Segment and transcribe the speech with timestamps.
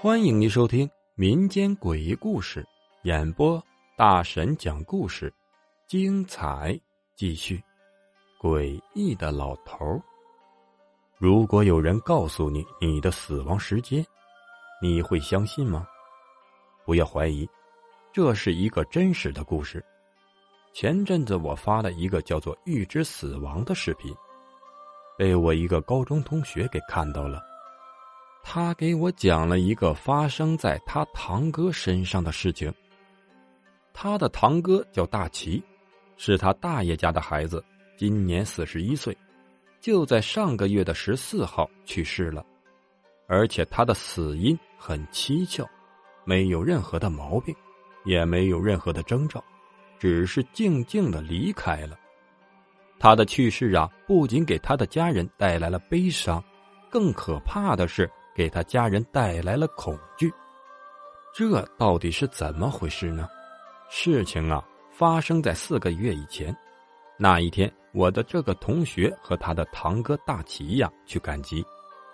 [0.00, 2.64] 欢迎您收听民间诡异故事
[3.02, 3.60] 演播，
[3.96, 5.32] 大神讲故事，
[5.88, 6.78] 精彩
[7.16, 7.60] 继续。
[8.40, 10.00] 诡异的老头
[11.16, 14.06] 如果有人告诉你你的死亡时间，
[14.80, 15.84] 你会相信吗？
[16.86, 17.48] 不要怀疑，
[18.12, 19.84] 这是一个真实的故事。
[20.72, 24.14] 前阵子我发了一个叫做“预知死亡”的视频，
[25.18, 27.42] 被我一个高中同学给看到了。
[28.44, 32.72] 他给我讲了一个发生在他堂哥身上的事情。
[33.92, 35.60] 他的堂哥叫大齐，
[36.16, 37.62] 是他大爷家的孩子，
[37.96, 39.14] 今年四十一岁，
[39.80, 42.46] 就在上个月的十四号去世了，
[43.26, 45.68] 而且他的死因很蹊跷，
[46.24, 47.52] 没有任何的毛病，
[48.04, 49.42] 也没有任何的征兆，
[49.98, 51.98] 只是静静的离开了。
[52.98, 56.42] 他的去世啊，不仅给他的家人带来了悲伤，
[56.90, 58.10] 更可怕的是。
[58.34, 60.32] 给他家人带来了恐惧，
[61.34, 63.28] 这到底是怎么回事呢？
[63.90, 66.56] 事情啊，发生在四个月以前。
[67.16, 71.66] 那一天，我的这个同学和他的堂哥大齐呀去赶集，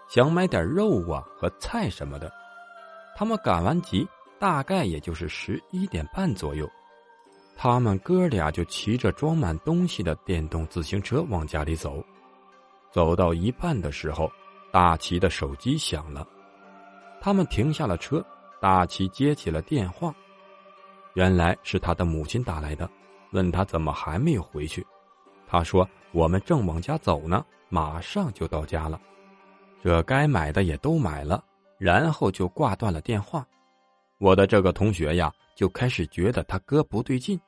[0.08, 2.32] 想买点肉啊和菜什么的。
[3.14, 6.66] 他们赶完集，大概也就是十一点半左右，
[7.56, 12.04] 他们哥俩就骑着装满东西的电动自行车往家里走。
[12.90, 14.30] 走到一半的时候。
[14.72, 16.26] 大齐的手机响了，
[17.20, 18.20] 他们停下了车。
[18.60, 20.12] 大齐接起了电话，
[21.12, 22.90] 原来是他的母亲打来的，
[23.30, 24.84] 问他怎么还没有回去。
[25.46, 29.00] 他说：“我们正往家走呢，马上就到家了。”
[29.80, 31.44] 这该买的也都买了，
[31.78, 33.46] 然后就挂断了电话。
[34.18, 37.40] 我的这个同学呀，就开始觉得他哥不对劲，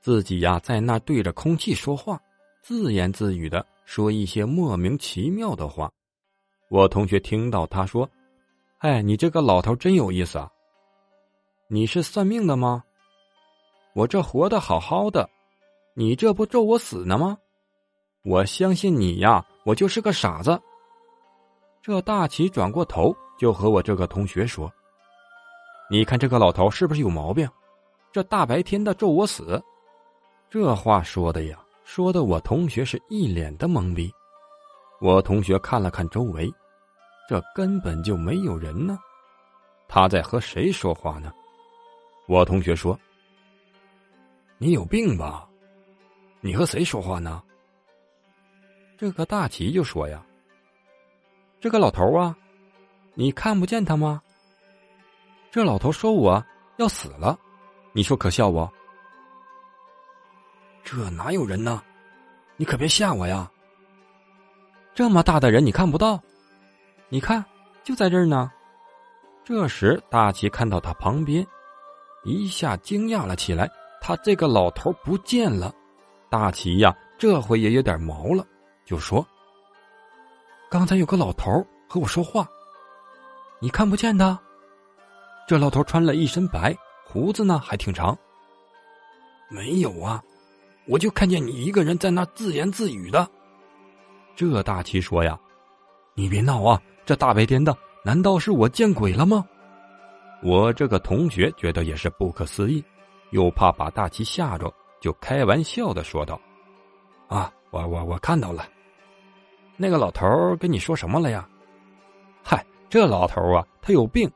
[0.00, 2.20] 自己呀在那对着空气说话，
[2.62, 5.90] 自言自语的说一些莫名其妙的话。
[6.70, 8.08] 我同学听到他说
[8.78, 10.50] ：“哎，你这个老头真有意思啊！
[11.66, 12.84] 你是算命的吗？
[13.94, 15.28] 我这活得好好的，
[15.94, 17.38] 你这不咒我死呢吗？
[18.22, 20.60] 我相信你呀，我就是个傻子。”
[21.80, 24.70] 这大齐转过头就和我这个同学说
[25.90, 27.48] ：“你看这个老头是不是有毛病？
[28.12, 29.62] 这大白天的咒我死，
[30.50, 34.12] 这话说的呀，说的我同学是一脸的懵逼。”
[35.00, 36.52] 我同学看了看周围，
[37.28, 38.98] 这根本就没有人呢。
[39.86, 41.32] 他在和谁说话呢？
[42.26, 42.98] 我同学说
[44.58, 45.48] ：“你有病吧？
[46.40, 47.42] 你和谁说话呢？”
[48.98, 50.22] 这个大齐就说：“呀，
[51.60, 52.36] 这个老头啊，
[53.14, 54.20] 你看不见他吗？
[55.50, 56.44] 这老头说我
[56.76, 57.38] 要死了，
[57.92, 58.68] 你说可笑不？
[60.84, 61.82] 这哪有人呢？
[62.56, 63.50] 你可别吓我呀！”
[64.94, 66.20] 这么大的人你看不到？
[67.08, 67.44] 你看，
[67.84, 68.50] 就在这儿呢。
[69.44, 71.46] 这时，大齐看到他旁边，
[72.24, 73.70] 一下惊讶了起来。
[74.00, 75.74] 他这个老头不见了。
[76.28, 78.46] 大齐呀，这回也有点毛了，
[78.84, 79.26] 就说
[80.68, 81.50] ：“刚才有个老头
[81.88, 82.46] 和我说话，
[83.60, 84.38] 你看不见他？
[85.48, 86.76] 这老头穿了一身白，
[87.06, 88.14] 胡子呢还挺长。
[89.48, 90.22] 没有啊，
[90.86, 93.26] 我就看见你一个人在那自言自语的。”
[94.36, 95.40] 这大齐说呀
[96.12, 96.78] ：“你别闹啊！
[97.06, 99.42] 这大白天的，难道是我见鬼了吗？”
[100.44, 102.84] 我这个同学觉得也是不可思议，
[103.30, 104.70] 又怕把大齐吓着，
[105.00, 106.38] 就开玩笑的说道
[107.26, 108.68] ：“啊，我我我看到了，
[109.78, 111.48] 那个老头跟你说什么了呀？
[112.44, 114.30] 嗨，这老头啊，他有病，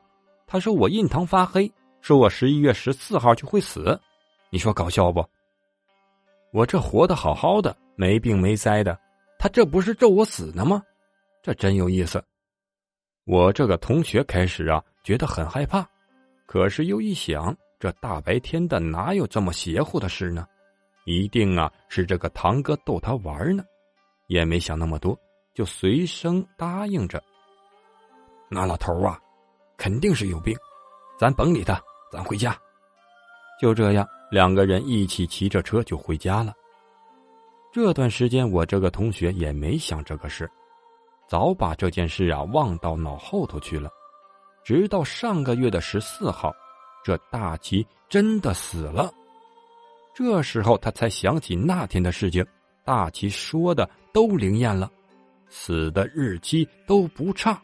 [0.53, 1.69] 他说我印堂发黑，
[1.99, 3.99] 说我十一月十四号就会死，
[4.51, 5.27] 你说搞笑不？
[6.51, 8.95] 我这活得好好的，没病没灾的。”
[9.39, 10.83] 他这不是咒我死呢吗？
[11.41, 12.23] 这真有意思。
[13.25, 15.83] 我这个同学开始啊觉得很害怕，
[16.45, 20.45] 可是又一想，这大白天的哪有这么邪乎的事呢？
[21.05, 23.63] 一定啊是这个堂哥逗他玩呢，
[24.27, 25.17] 也没想那么多，
[25.55, 27.19] 就随声答应着。
[28.49, 29.19] 那老头啊，
[29.77, 30.55] 肯定是有病，
[31.19, 31.81] 咱甭理他，
[32.11, 32.57] 咱回家。
[33.61, 36.53] 就这样，两个人一起骑着车就回家了。
[37.71, 40.49] 这段时间，我这个同学也没想这个事，
[41.27, 43.89] 早把这件事啊忘到脑后头去了。
[44.63, 46.53] 直到上个月的十四号，
[47.03, 49.11] 这大齐真的死了。
[50.13, 52.45] 这时候他才想起那天的事情，
[52.85, 54.89] 大齐说的都灵验了，
[55.49, 57.61] 死的日期都不差。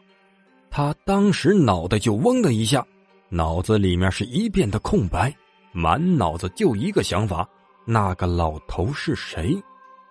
[0.70, 2.86] 他当时脑袋就嗡的一下，
[3.28, 5.34] 脑子里面是一片的空白，
[5.72, 7.48] 满脑子就一个想法：
[7.84, 9.60] 那个老头是谁？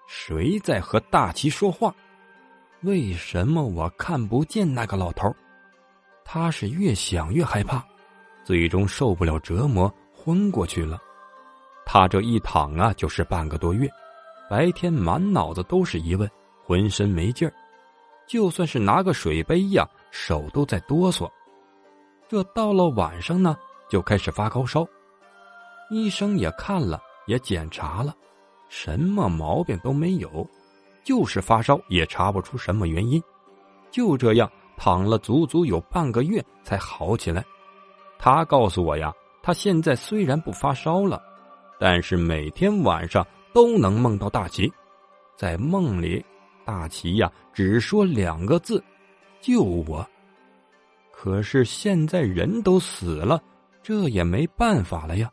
[0.08, 1.96] 谁在和大齐说话？
[2.82, 5.34] 为什么我看不见那个老头？
[6.26, 7.84] 他是越想越害怕，
[8.44, 11.02] 最终受不了折磨，昏过去了。
[11.86, 13.90] 他这一躺啊，就是半个多月，
[14.50, 16.30] 白天满脑子都是疑问，
[16.64, 17.54] 浑身没劲儿，
[18.28, 21.30] 就算是拿个水杯呀，手都在哆嗦。
[22.28, 23.58] 这到了晚上呢，
[23.90, 24.88] 就开始发高烧，
[25.90, 28.16] 医生也看了，也检查了，
[28.68, 30.48] 什么毛病都没有。
[31.02, 33.24] 就是发烧也查不出什么原因，
[33.90, 37.44] 就这样躺了足足有半个月才好起来。
[38.20, 41.20] 他告诉我呀，他现在虽然不发烧了，
[41.80, 44.72] 但是每天晚上都能梦到大齐，
[45.36, 46.24] 在梦里，
[46.64, 48.84] 大齐呀只说两个字
[49.42, 50.08] ：“救我。”
[51.12, 53.42] 可是现在人都死了，
[53.84, 55.30] 这也没办法了呀。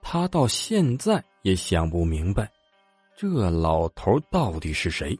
[0.00, 2.48] 他到现在也想不明白。
[3.16, 5.18] 这老头到底是谁？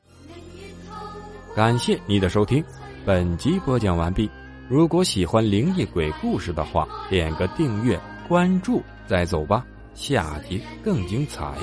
[1.57, 2.63] 感谢你的收听，
[3.05, 4.31] 本集播讲完毕。
[4.69, 9.65] 如果喜欢灵异鬼故事的话，点个订阅、关注再走吧，
[9.95, 11.57] 下集更精彩。